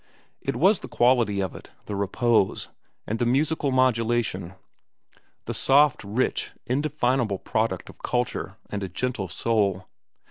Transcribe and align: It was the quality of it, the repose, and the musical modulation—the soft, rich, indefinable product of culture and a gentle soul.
It 0.41 0.55
was 0.55 0.79
the 0.79 0.87
quality 0.87 1.41
of 1.41 1.53
it, 1.53 1.69
the 1.85 1.95
repose, 1.95 2.69
and 3.05 3.19
the 3.19 3.25
musical 3.27 3.71
modulation—the 3.71 5.53
soft, 5.53 6.03
rich, 6.03 6.53
indefinable 6.65 7.37
product 7.37 7.87
of 7.87 7.99
culture 8.01 8.57
and 8.71 8.81
a 8.81 8.89
gentle 8.89 9.27
soul. 9.27 9.85